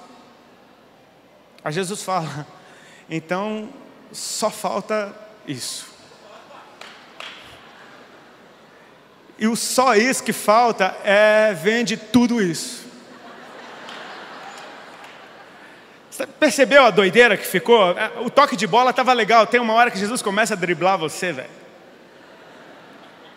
[1.65, 2.47] Aí Jesus fala,
[3.11, 3.69] então
[4.13, 5.15] só falta
[5.47, 5.96] isso.
[9.39, 12.87] E o só isso que falta é vende tudo isso.
[16.11, 17.91] Você percebeu a doideira que ficou?
[17.91, 19.47] É, o toque de bola estava legal.
[19.47, 21.51] Tem uma hora que Jesus começa a driblar você, velho.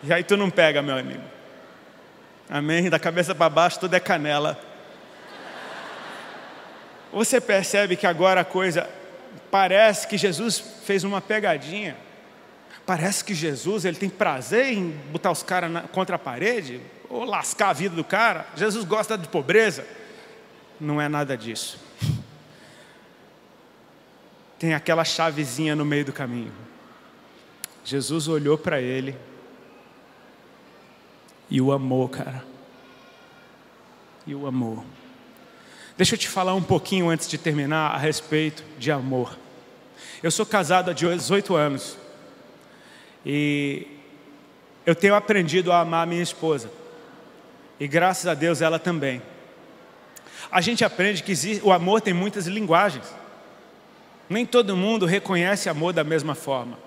[0.02, 1.22] E aí tu não pega, meu amigo.
[2.48, 2.88] Amém?
[2.88, 4.58] Da cabeça para baixo tudo é canela.
[7.12, 8.88] Você percebe que agora a coisa
[9.50, 11.96] parece que Jesus fez uma pegadinha.
[12.90, 17.68] Parece que Jesus ele tem prazer em botar os caras contra a parede ou lascar
[17.68, 18.48] a vida do cara.
[18.56, 19.86] Jesus gosta de pobreza.
[20.80, 21.78] Não é nada disso
[24.58, 26.52] tem aquela chavezinha no meio do caminho.
[27.84, 29.16] Jesus olhou para ele
[31.48, 32.44] e o amou, cara.
[34.26, 34.84] E o amou.
[35.96, 39.38] Deixa eu te falar um pouquinho antes de terminar a respeito de amor.
[40.20, 41.99] Eu sou casado há 18 anos
[43.24, 43.86] e
[44.86, 46.70] eu tenho aprendido a amar minha esposa.
[47.78, 49.22] E graças a Deus ela também.
[50.50, 53.14] A gente aprende que o amor tem muitas linguagens.
[54.28, 56.78] Nem todo mundo reconhece amor da mesma forma.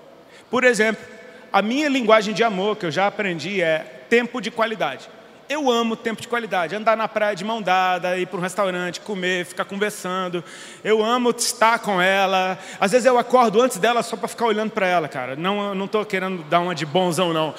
[0.50, 1.04] Por exemplo,
[1.52, 5.08] a minha linguagem de amor que eu já aprendi é tempo de qualidade.
[5.48, 9.00] Eu amo tempo de qualidade, andar na praia de mão dada, ir para um restaurante,
[9.00, 10.42] comer, ficar conversando.
[10.82, 12.58] Eu amo estar com ela.
[12.80, 15.36] Às vezes eu acordo antes dela só para ficar olhando para ela, cara.
[15.36, 17.54] Não, não querendo dar uma de bonzão, não.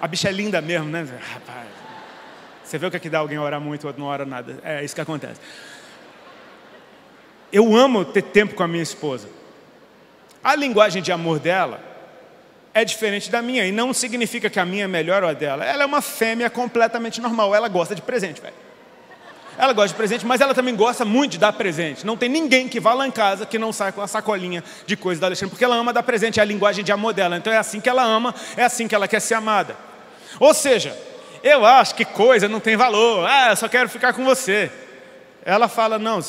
[0.00, 1.06] A bicha é linda mesmo, né?
[1.32, 1.68] Rapaz,
[2.64, 4.58] você vê o que é que dá alguém orar muito, outro não ora nada.
[4.62, 5.40] É isso que acontece
[7.52, 9.28] eu amo ter tempo com a minha esposa.
[10.42, 11.80] A linguagem de amor dela
[12.74, 15.64] é diferente da minha, e não significa que a minha é melhor ou a dela.
[15.64, 18.54] Ela é uma fêmea completamente normal, ela gosta de presente, velho.
[19.58, 22.06] Ela gosta de presente, mas ela também gosta muito de dar presente.
[22.06, 24.96] Não tem ninguém que vá lá em casa que não saia com a sacolinha de
[24.96, 27.36] coisa da Alexandre, porque ela ama dar presente, é a linguagem de amor dela.
[27.36, 29.76] Então é assim que ela ama, é assim que ela quer ser amada.
[30.38, 30.96] Ou seja,
[31.42, 34.70] eu acho que coisa não tem valor, ah, eu só quero ficar com você.
[35.44, 36.20] Ela fala, não,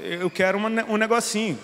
[0.00, 1.58] eu quero um negocinho.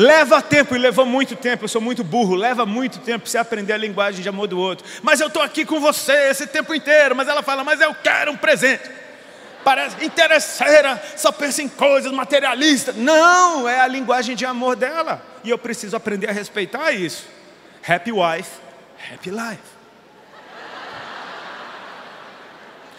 [0.00, 3.36] Leva tempo, e levou muito tempo, eu sou muito burro, leva muito tempo para você
[3.36, 4.86] aprender a linguagem de amor do outro.
[5.02, 8.32] Mas eu estou aqui com você esse tempo inteiro, mas ela fala, mas eu quero
[8.32, 8.90] um presente.
[9.62, 12.96] Parece interesseira, só pensa em coisas materialistas.
[12.96, 15.22] Não, é a linguagem de amor dela.
[15.44, 17.26] E eu preciso aprender a respeitar isso.
[17.86, 18.52] Happy wife,
[19.12, 19.80] happy life.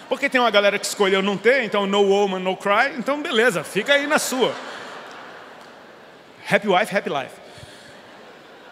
[0.07, 3.63] Porque tem uma galera que escolheu não ter, então no woman, no cry, então beleza,
[3.63, 4.53] fica aí na sua.
[6.51, 7.33] Happy wife, happy life.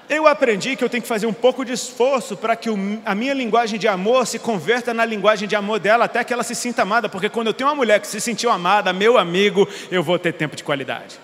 [0.10, 2.68] Eu aprendi que eu tenho que fazer um pouco de esforço para que
[3.06, 6.42] a minha linguagem de amor se converta na linguagem de amor dela, até que ela
[6.42, 9.70] se sinta amada, porque quando eu tenho uma mulher que se sentiu amada, meu amigo,
[9.92, 11.20] eu vou ter tempo de qualidade.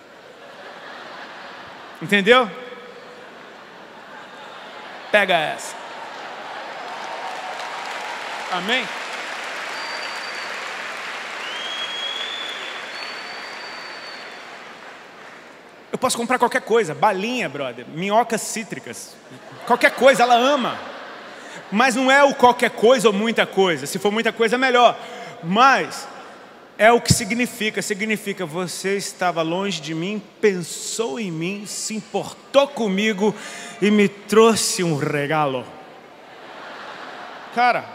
[2.00, 2.48] Entendeu?
[5.10, 5.74] Pega essa.
[8.52, 8.86] Amém?
[15.96, 19.16] Eu posso comprar qualquer coisa, balinha, brother, minhocas cítricas,
[19.66, 20.78] qualquer coisa, ela ama.
[21.72, 23.86] Mas não é o qualquer coisa ou muita coisa.
[23.86, 24.94] Se for muita coisa, é melhor.
[25.42, 26.06] Mas
[26.76, 27.80] é o que significa.
[27.80, 33.34] Significa você estava longe de mim, pensou em mim, se importou comigo
[33.80, 35.64] e me trouxe um regalo.
[37.54, 37.86] Cara,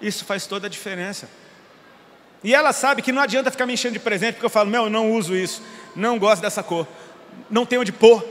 [0.00, 1.28] isso faz toda a diferença.
[2.44, 4.84] E ela sabe que não adianta ficar me enchendo de presente, porque eu falo, meu,
[4.84, 5.62] eu não uso isso,
[5.94, 6.86] não gosto dessa cor,
[7.48, 8.22] não tenho onde pôr,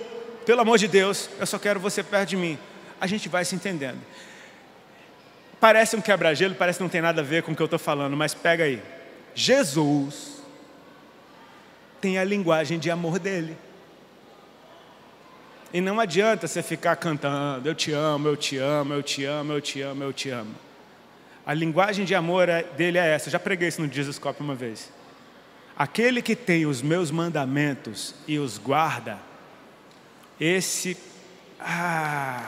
[0.46, 2.58] pelo amor de Deus, eu só quero você perto de mim.
[3.00, 4.00] A gente vai se entendendo.
[5.60, 7.80] Parece um quebra-gelo, parece que não tem nada a ver com o que eu estou
[7.80, 8.82] falando, mas pega aí.
[9.34, 10.42] Jesus
[12.02, 13.56] tem a linguagem de amor dele.
[15.74, 19.54] E não adianta você ficar cantando, eu te amo, eu te amo, eu te amo,
[19.54, 20.56] eu te amo, eu te amo.
[21.46, 23.28] A linguagem de amor é, dele é essa.
[23.28, 24.92] Eu já preguei isso no Jesus uma vez.
[25.78, 29.18] Aquele que tem os meus mandamentos e os guarda,
[30.40, 30.98] esse
[31.60, 32.44] ah,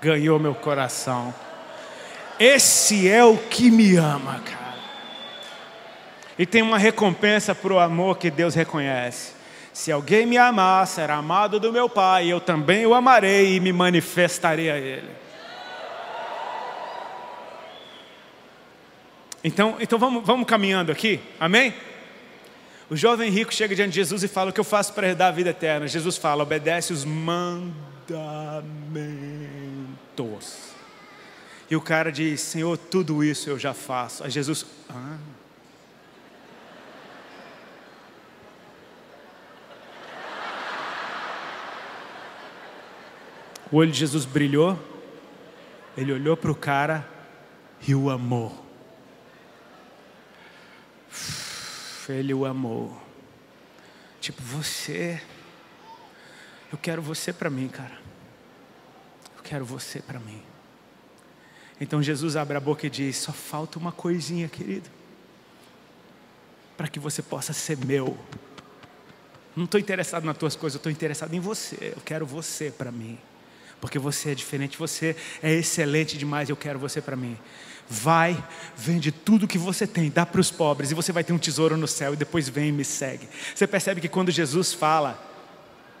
[0.00, 1.34] ganhou meu coração.
[2.38, 4.74] Esse é o que me ama, cara.
[6.38, 9.32] E tem uma recompensa para o amor que Deus reconhece.
[9.72, 13.72] Se alguém me amar, será amado do meu Pai, eu também o amarei e me
[13.72, 15.08] manifestarei a Ele.
[19.44, 21.74] Então, então vamos, vamos caminhando aqui, amém?
[22.88, 25.28] O jovem rico chega diante de Jesus e fala: O que eu faço para herdar
[25.28, 25.86] a vida eterna?
[25.86, 28.14] Jesus fala: Obedece os mandamentos.
[31.70, 34.24] E o cara diz: Senhor, tudo isso eu já faço.
[34.24, 35.18] Aí Jesus, ah.
[43.70, 44.78] O olho de Jesus brilhou
[45.96, 47.06] Ele olhou para o cara
[47.86, 48.63] e o amou.
[52.08, 53.00] Ele o amou.
[54.20, 55.20] Tipo, você.
[56.72, 57.98] Eu quero você para mim, cara.
[59.36, 60.42] Eu quero você para mim.
[61.80, 64.88] Então Jesus abre a boca e diz: Só falta uma coisinha, querido,
[66.76, 68.18] para que você possa ser meu.
[69.56, 71.92] Não estou interessado nas tuas coisas, eu estou interessado em você.
[71.96, 73.18] Eu quero você para mim.
[73.80, 77.38] Porque você é diferente, você é excelente demais, eu quero você para mim.
[77.88, 78.42] Vai,
[78.76, 81.76] vende tudo que você tem, dá para os pobres, e você vai ter um tesouro
[81.76, 83.28] no céu, e depois vem e me segue.
[83.54, 85.22] Você percebe que quando Jesus fala,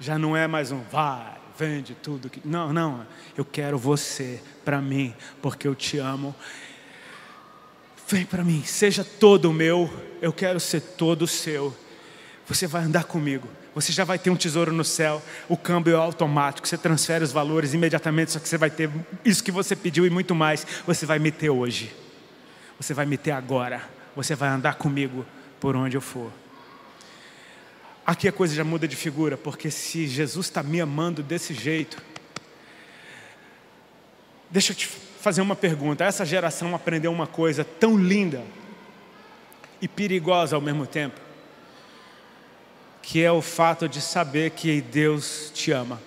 [0.00, 2.40] já não é mais um vai, vende tudo que.
[2.44, 6.34] Não, não, eu quero você para mim, porque eu te amo.
[8.08, 11.74] Vem para mim, seja todo meu, eu quero ser todo seu.
[12.46, 13.48] Você vai andar comigo.
[13.74, 15.20] Você já vai ter um tesouro no céu.
[15.48, 16.66] O câmbio é automático.
[16.66, 18.30] Você transfere os valores imediatamente.
[18.30, 18.88] Só que você vai ter
[19.24, 20.64] isso que você pediu e muito mais.
[20.86, 21.92] Você vai me ter hoje.
[22.80, 23.82] Você vai me ter agora.
[24.14, 25.26] Você vai andar comigo
[25.58, 26.30] por onde eu for.
[28.06, 31.96] Aqui a coisa já muda de figura, porque se Jesus está me amando desse jeito,
[34.50, 36.04] deixa eu te fazer uma pergunta.
[36.04, 38.44] Essa geração aprendeu uma coisa tão linda
[39.80, 41.24] e perigosa ao mesmo tempo
[43.04, 46.00] que é o fato de saber que Deus te ama.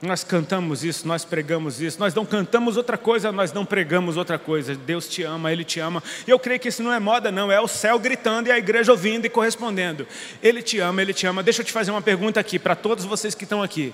[0.00, 4.38] Nós cantamos isso, nós pregamos isso, nós não cantamos outra coisa, nós não pregamos outra
[4.38, 4.76] coisa.
[4.76, 6.00] Deus te ama, Ele te ama.
[6.24, 8.58] E eu creio que isso não é moda, não, é o céu gritando e a
[8.58, 10.06] igreja ouvindo e correspondendo.
[10.40, 11.42] Ele te ama, Ele te ama.
[11.42, 13.92] Deixa eu te fazer uma pergunta aqui para todos vocês que estão aqui.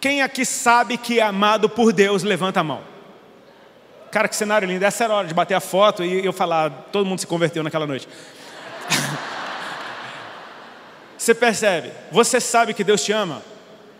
[0.00, 2.82] Quem aqui sabe que é amado por Deus, levanta a mão.
[4.10, 4.84] Cara, que cenário lindo.
[4.84, 7.62] Essa era a hora de bater a foto e eu falar, todo mundo se converteu
[7.62, 8.08] naquela noite.
[11.24, 11.90] Você percebe?
[12.12, 13.42] Você sabe que Deus te ama?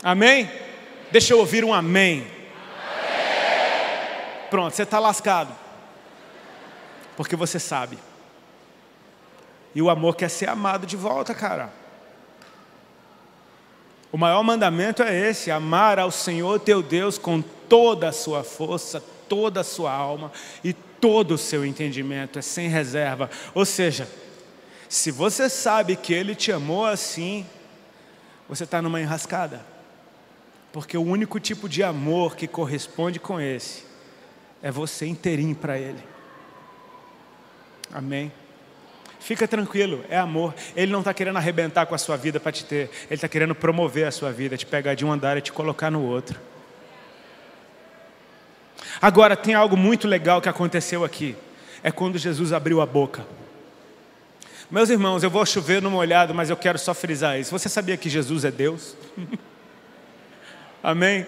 [0.02, 0.50] Amém?
[1.10, 2.20] Deixa eu ouvir um amém.
[2.20, 2.30] amém.
[4.50, 5.50] Pronto, você está lascado.
[7.16, 7.98] Porque você sabe.
[9.74, 11.72] E o amor quer ser amado de volta, cara.
[14.12, 19.02] O maior mandamento é esse: amar ao Senhor teu Deus com toda a sua força,
[19.30, 20.30] toda a sua alma
[20.62, 23.30] e todo o seu entendimento, é sem reserva.
[23.54, 24.06] Ou seja,
[24.94, 27.44] se você sabe que Ele te amou assim,
[28.48, 29.60] você está numa enrascada.
[30.72, 33.82] Porque o único tipo de amor que corresponde com esse
[34.62, 35.98] é você inteirinho para Ele.
[37.92, 38.32] Amém?
[39.18, 40.54] Fica tranquilo, é amor.
[40.76, 42.88] Ele não está querendo arrebentar com a sua vida para te ter.
[43.06, 45.90] Ele está querendo promover a sua vida, te pegar de um andar e te colocar
[45.90, 46.38] no outro.
[49.02, 51.34] Agora, tem algo muito legal que aconteceu aqui.
[51.82, 53.26] É quando Jesus abriu a boca.
[54.74, 57.52] Meus irmãos, eu vou chover no molhado, mas eu quero só frisar isso.
[57.56, 58.96] Você sabia que Jesus é Deus?
[60.82, 61.24] Amém?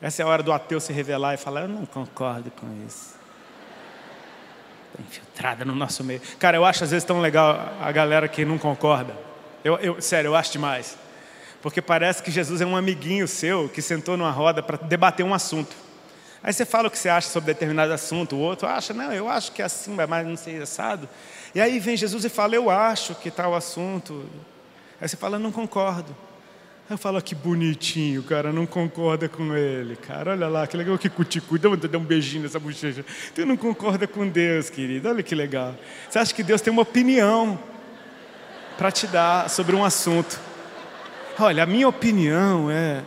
[0.00, 3.16] Essa é a hora do ateu se revelar e falar: Eu não concordo com isso.
[4.94, 6.22] Está infiltrada no nosso meio.
[6.38, 9.14] Cara, eu acho às vezes tão legal a galera que não concorda.
[9.62, 10.96] Eu, eu, sério, eu acho demais.
[11.60, 15.34] Porque parece que Jesus é um amiguinho seu que sentou numa roda para debater um
[15.34, 15.76] assunto.
[16.46, 19.28] Aí você fala o que você acha sobre determinado assunto, o outro acha, não, eu
[19.28, 21.08] acho que é assim, mas não sei assado.
[21.52, 24.24] E aí vem Jesus e fala, eu acho que tal assunto.
[25.00, 26.16] Aí você fala, não concordo.
[26.88, 30.30] Aí eu falo, que bonitinho, cara, não concorda com ele, cara.
[30.30, 33.04] Olha lá, que legal que cuticu, dá um beijinho nessa bochecha.
[33.34, 35.74] Tu não concorda com Deus, querido, olha que legal.
[36.08, 37.58] Você acha que Deus tem uma opinião
[38.78, 40.38] para te dar sobre um assunto.
[41.40, 43.02] Olha, a minha opinião é.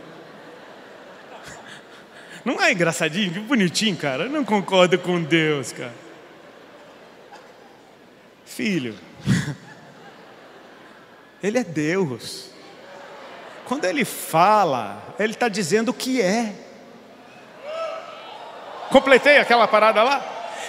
[2.44, 3.32] Não é engraçadinho?
[3.32, 4.24] Que bonitinho, cara.
[4.24, 5.92] Eu não concordo com Deus, cara.
[8.44, 8.98] Filho,
[11.42, 12.50] Ele é Deus.
[13.66, 16.52] Quando Ele fala, Ele está dizendo o que é.
[18.90, 20.20] Completei aquela parada lá?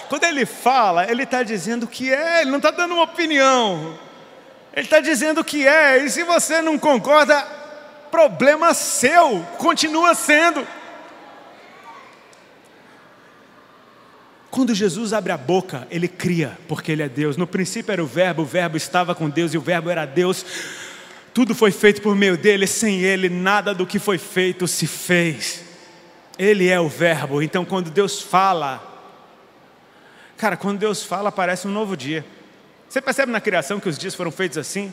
[0.08, 3.98] Quando Ele fala, Ele está dizendo o que é, Ele não está dando uma opinião.
[4.72, 7.46] Ele está dizendo o que é, e se você não concorda,
[8.10, 10.66] problema seu, continua sendo.
[14.52, 17.38] Quando Jesus abre a boca, ele cria, porque ele é Deus.
[17.38, 20.44] No princípio era o Verbo, o Verbo estava com Deus e o Verbo era Deus.
[21.32, 25.64] Tudo foi feito por meio dele, sem ele, nada do que foi feito se fez.
[26.38, 27.40] Ele é o Verbo.
[27.40, 28.86] Então, quando Deus fala,
[30.36, 32.22] cara, quando Deus fala, parece um novo dia.
[32.90, 34.92] Você percebe na criação que os dias foram feitos assim?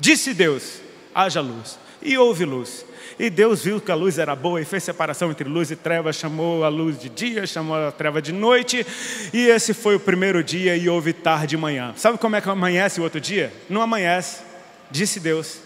[0.00, 0.80] Disse Deus:
[1.14, 2.84] haja luz, e houve luz.
[3.18, 6.12] E Deus viu que a luz era boa e fez separação entre luz e treva,
[6.12, 8.84] chamou a luz de dia, chamou a treva de noite.
[9.32, 11.94] E esse foi o primeiro dia e houve tarde e manhã.
[11.96, 13.52] Sabe como é que amanhece o outro dia?
[13.68, 14.42] Não amanhece,
[14.90, 15.58] disse Deus.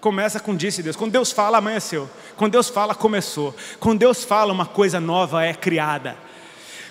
[0.00, 0.96] Começa com disse Deus.
[0.96, 2.08] Quando Deus fala, amanheceu.
[2.36, 3.54] Quando Deus fala, começou.
[3.78, 6.16] Quando Deus fala, uma coisa nova é criada.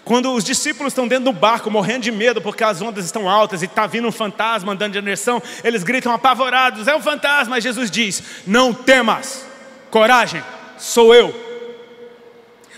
[0.09, 3.61] Quando os discípulos estão dentro do barco, morrendo de medo porque as ondas estão altas
[3.61, 7.51] e está vindo um fantasma andando de direção, eles gritam apavorados: É um fantasma!
[7.51, 9.45] Mas Jesus diz: Não temas,
[9.91, 10.41] coragem,
[10.79, 11.31] sou eu.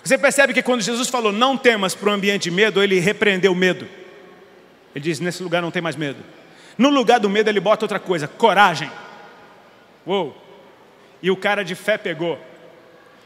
[0.03, 3.53] Você percebe que quando Jesus falou não temas para o ambiente de medo, ele repreendeu
[3.53, 3.87] o medo.
[4.93, 6.21] Ele diz: Nesse lugar não tem mais medo.
[6.77, 8.91] No lugar do medo, ele bota outra coisa: coragem.
[10.05, 10.35] Uou!
[11.23, 12.37] E o cara de fé pegou.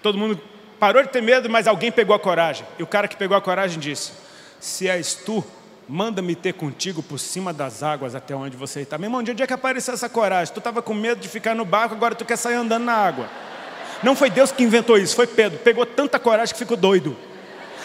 [0.03, 0.39] Todo mundo
[0.79, 2.65] parou de ter medo, mas alguém pegou a coragem.
[2.77, 4.11] E o cara que pegou a coragem disse:
[4.59, 5.43] Se és tu,
[5.87, 8.97] manda-me ter contigo por cima das águas até onde você está.
[8.97, 10.53] Meu irmão, de onde é que apareceu essa coragem?
[10.53, 13.29] Tu estava com medo de ficar no barco, agora tu quer sair andando na água.
[14.03, 15.59] Não foi Deus que inventou isso, foi Pedro.
[15.59, 17.15] Pegou tanta coragem que ficou doido.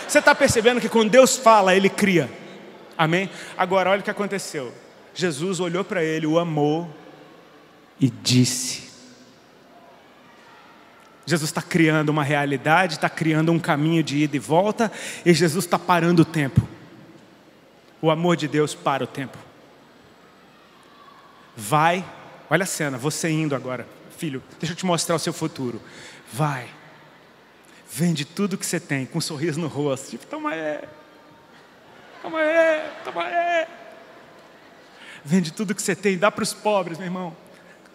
[0.06, 2.28] Você está percebendo que quando Deus fala, Ele cria.
[2.98, 3.30] Amém?
[3.56, 4.74] Agora, olha o que aconteceu.
[5.14, 6.88] Jesus olhou para ele, o amou
[7.98, 8.89] e disse:
[11.30, 14.90] Jesus está criando uma realidade, está criando um caminho de ida e volta,
[15.24, 16.66] e Jesus está parando o tempo.
[18.02, 19.38] O amor de Deus para o tempo.
[21.56, 22.04] Vai,
[22.48, 23.86] olha a cena, você indo agora,
[24.18, 25.80] filho, deixa eu te mostrar o seu futuro.
[26.32, 26.68] Vai,
[27.88, 30.88] vende tudo que você tem, com um sorriso no rosto, tipo, toma é,
[32.22, 33.68] toma é, toma é.
[35.24, 37.36] Vende tudo que você tem, dá para os pobres, meu irmão.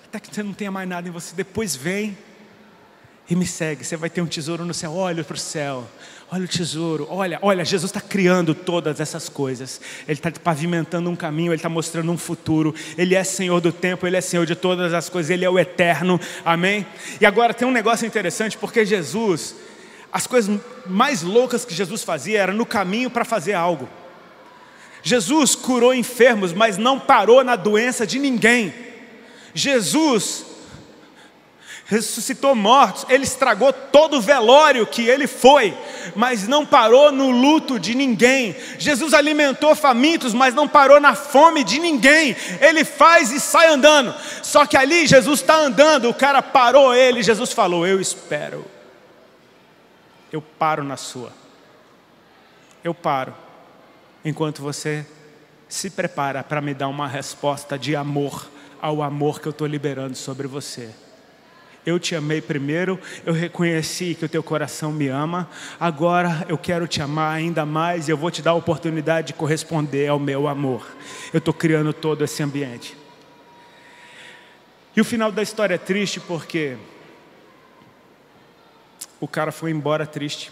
[0.06, 2.18] Até que você não tenha mais nada em você, depois vem
[3.30, 3.84] e me segue.
[3.84, 4.94] Você vai ter um tesouro no céu.
[4.94, 5.88] Olha para o céu.
[6.32, 7.08] Olha o tesouro.
[7.10, 9.82] Olha, olha, Jesus está criando todas essas coisas.
[10.08, 12.74] Ele está pavimentando um caminho, Ele está mostrando um futuro.
[12.98, 15.60] Ele é Senhor do tempo, Ele é Senhor de todas as coisas, Ele é o
[15.60, 16.20] eterno.
[16.44, 16.86] Amém?
[17.20, 19.56] E agora tem um negócio interessante, porque Jesus,
[20.12, 23.88] as coisas mais loucas que Jesus fazia era no caminho para fazer algo.
[25.02, 28.74] Jesus curou enfermos, mas não parou na doença de ninguém.
[29.54, 30.55] Jesus
[31.86, 35.78] ressuscitou mortos, ele estragou todo o velório que ele foi,
[36.16, 38.56] mas não parou no luto de ninguém.
[38.80, 42.36] Jesus alimentou famintos, mas não parou na fome de ninguém.
[42.60, 44.16] Ele faz e sai andando.
[44.42, 48.66] Só que ali Jesus está andando, o cara parou ele, Jesus falou: Eu espero.
[50.32, 51.32] Eu paro na sua.
[52.84, 53.34] Eu paro,
[54.24, 55.06] enquanto você
[55.70, 58.50] se prepara para me dar uma resposta de amor
[58.82, 60.94] ao amor que eu estou liberando sobre você.
[61.86, 65.48] Eu te amei primeiro, eu reconheci que o teu coração me ama,
[65.80, 69.34] agora eu quero te amar ainda mais e eu vou te dar a oportunidade de
[69.34, 70.88] corresponder ao meu amor.
[71.32, 72.98] Eu estou criando todo esse ambiente.
[74.96, 76.76] E o final da história é triste porque
[79.20, 80.52] o cara foi embora triste.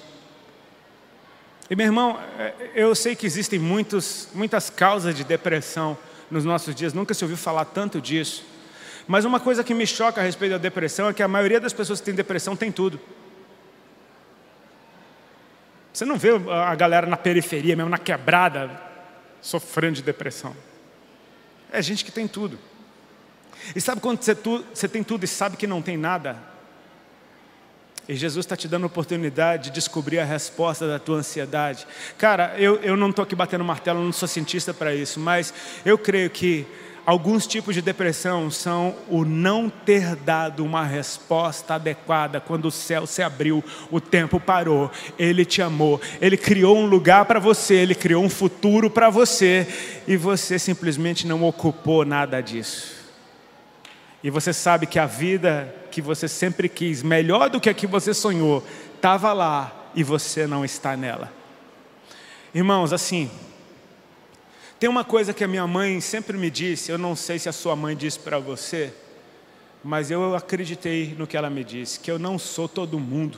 [1.70, 5.98] E meu irmão, é, eu sei que existem muitos, muitas causas de depressão
[6.30, 8.53] nos nossos dias, nunca se ouviu falar tanto disso.
[9.08, 11.74] Mas uma coisa que me choca a respeito da depressão é que a maioria das
[11.74, 13.00] pessoas que tem depressão tem tudo.
[15.94, 18.70] Você não vê a galera na periferia, mesmo na quebrada,
[19.42, 20.56] sofrendo de depressão.
[21.72, 22.58] É gente que tem tudo.
[23.76, 26.38] E sabe quando você, tu, você tem tudo e sabe que não tem nada?
[28.08, 31.88] E Jesus está te dando a oportunidade de descobrir a resposta da tua ansiedade.
[32.18, 35.54] Cara, eu, eu não estou aqui batendo martelo, não sou cientista para isso, mas
[35.86, 36.68] eu creio que
[37.06, 43.06] Alguns tipos de depressão são o não ter dado uma resposta adequada quando o céu
[43.06, 44.90] se abriu, o tempo parou,
[45.20, 49.68] ele te amou, ele criou um lugar para você, ele criou um futuro para você
[50.08, 53.04] e você simplesmente não ocupou nada disso.
[54.24, 57.86] E você sabe que a vida que você sempre quis, melhor do que a que
[57.86, 61.30] você sonhou, estava lá e você não está nela.
[62.56, 63.30] Irmãos, assim,
[64.84, 67.54] tem uma coisa que a minha mãe sempre me disse, eu não sei se a
[67.54, 68.94] sua mãe disse para você,
[69.82, 73.38] mas eu acreditei no que ela me disse, que eu não sou todo mundo.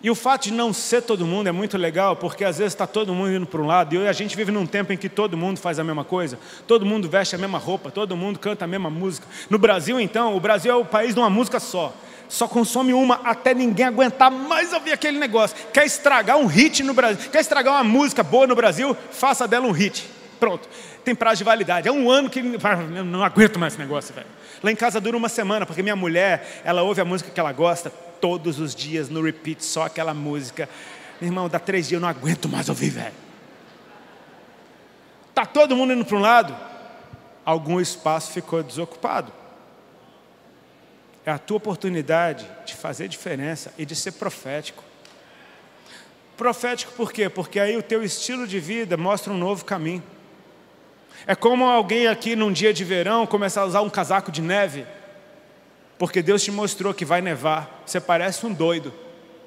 [0.00, 2.86] E o fato de não ser todo mundo é muito legal, porque às vezes está
[2.86, 5.36] todo mundo indo para um lado, e a gente vive num tempo em que todo
[5.36, 6.38] mundo faz a mesma coisa,
[6.68, 9.26] todo mundo veste a mesma roupa, todo mundo canta a mesma música.
[9.50, 11.92] No Brasil, então, o Brasil é o país de uma música só
[12.28, 15.56] só consome uma até ninguém aguentar mais ouvir aquele negócio.
[15.72, 19.66] Quer estragar um hit no Brasil, quer estragar uma música boa no Brasil, faça dela
[19.66, 20.08] um hit.
[20.40, 20.68] Pronto.
[21.04, 21.88] Tem prazo de validade.
[21.88, 22.40] É um ano que
[22.96, 24.26] eu não aguento mais esse negócio, velho.
[24.62, 27.52] Lá em casa dura uma semana, porque minha mulher, ela ouve a música que ela
[27.52, 30.68] gosta todos os dias no repeat, só aquela música.
[31.20, 33.14] Meu irmão, dá três dias, eu não aguento mais ouvir, velho.
[35.34, 36.56] Tá todo mundo indo para um lado,
[37.44, 39.32] algum espaço ficou desocupado.
[41.26, 44.84] É a tua oportunidade de fazer diferença e de ser profético.
[46.36, 47.28] Profético por quê?
[47.28, 50.02] Porque aí o teu estilo de vida mostra um novo caminho.
[51.26, 54.84] É como alguém aqui num dia de verão começar a usar um casaco de neve,
[55.98, 57.82] porque Deus te mostrou que vai nevar.
[57.86, 58.92] Você parece um doido,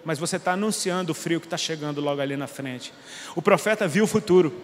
[0.03, 2.93] mas você está anunciando o frio que está chegando logo ali na frente.
[3.35, 4.55] O profeta viu o futuro,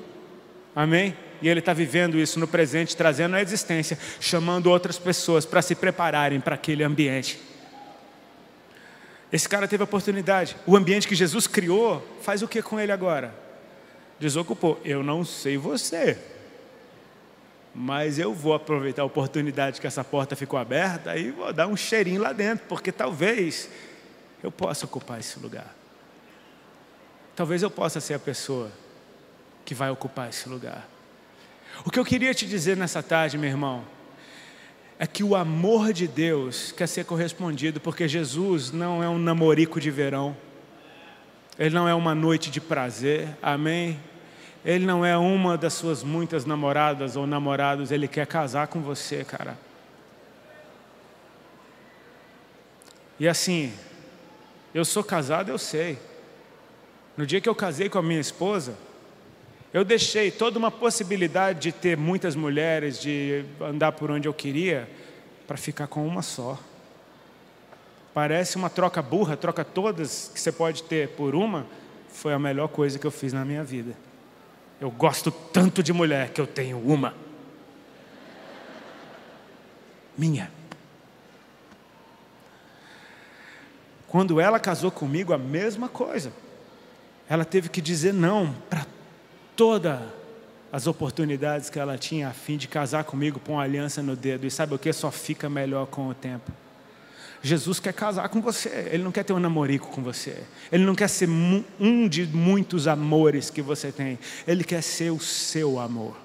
[0.75, 1.15] amém?
[1.43, 5.75] E ele está vivendo isso no presente, trazendo a existência, chamando outras pessoas para se
[5.75, 7.37] prepararem para aquele ambiente.
[9.29, 10.55] Esse cara teve a oportunidade.
[10.65, 13.35] O ambiente que Jesus criou, faz o que com ele agora?
[14.17, 14.79] Desocupou.
[14.85, 16.17] Eu não sei você
[17.75, 21.75] mas eu vou aproveitar a oportunidade que essa porta ficou aberta e vou dar um
[21.75, 23.67] cheirinho lá dentro, porque talvez
[24.43, 25.73] eu possa ocupar esse lugar.
[27.35, 28.71] Talvez eu possa ser a pessoa
[29.65, 30.87] que vai ocupar esse lugar.
[31.85, 33.83] O que eu queria te dizer nessa tarde, meu irmão,
[34.99, 39.79] é que o amor de Deus quer ser correspondido, porque Jesus não é um namorico
[39.79, 40.35] de verão,
[41.57, 43.99] ele não é uma noite de prazer, amém?
[44.63, 49.23] Ele não é uma das suas muitas namoradas ou namorados, ele quer casar com você,
[49.23, 49.57] cara.
[53.19, 53.73] E assim,
[54.73, 55.99] eu sou casado, eu sei.
[57.15, 58.75] No dia que eu casei com a minha esposa,
[59.73, 64.87] eu deixei toda uma possibilidade de ter muitas mulheres, de andar por onde eu queria,
[65.47, 66.59] para ficar com uma só.
[68.13, 71.65] Parece uma troca burra, troca todas que você pode ter por uma,
[72.07, 73.97] foi a melhor coisa que eu fiz na minha vida.
[74.79, 77.15] Eu gosto tanto de mulher que eu tenho uma.
[80.15, 80.51] Minha.
[84.07, 86.31] Quando ela casou comigo, a mesma coisa.
[87.27, 88.85] Ela teve que dizer não para
[89.55, 89.99] todas
[90.71, 94.47] as oportunidades que ela tinha a fim de casar comigo, pôr uma aliança no dedo.
[94.47, 94.91] E sabe o que?
[94.91, 96.51] Só fica melhor com o tempo.
[97.43, 100.95] Jesus quer casar com você, Ele não quer ter um namorico com você, Ele não
[100.95, 106.15] quer ser um de muitos amores que você tem, Ele quer ser o seu amor,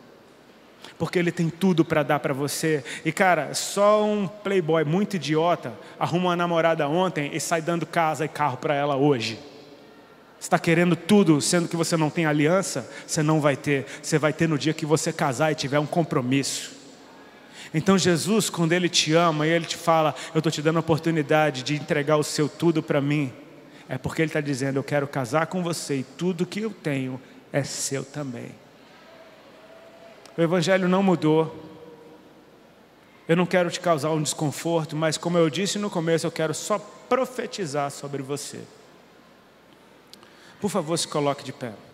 [0.96, 2.84] porque Ele tem tudo para dar para você.
[3.04, 8.24] E cara, só um playboy muito idiota arruma uma namorada ontem e sai dando casa
[8.24, 9.40] e carro para ela hoje.
[10.40, 14.32] Está querendo tudo, sendo que você não tem aliança, você não vai ter, você vai
[14.32, 16.76] ter no dia que você casar e tiver um compromisso.
[17.74, 20.80] Então Jesus, quando Ele te ama e Ele te fala, eu estou te dando a
[20.80, 23.32] oportunidade de entregar o seu tudo para mim,
[23.88, 27.20] é porque Ele está dizendo, eu quero casar com você e tudo que eu tenho
[27.52, 28.52] é seu também.
[30.36, 31.64] O Evangelho não mudou.
[33.26, 36.54] Eu não quero te causar um desconforto, mas como eu disse no começo, eu quero
[36.54, 38.60] só profetizar sobre você.
[40.60, 41.87] Por favor, se coloque de pé.